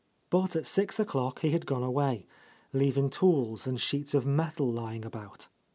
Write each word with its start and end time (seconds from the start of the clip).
But 0.31 0.55
at 0.55 0.65
six 0.65 0.99
o'clock 0.99 1.41
he 1.41 1.51
had 1.51 1.67
gone 1.67 1.83
away, 1.83 2.25
leaving 2.73 3.11
tools 3.11 3.67
and 3.67 3.79
sheets 3.79 4.15
of 4.15 4.25
metal 4.25 4.71
lying 4.73 5.05
about. 5.05 5.47